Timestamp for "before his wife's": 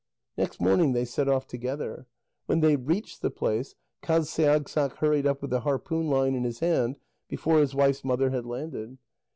7.27-8.03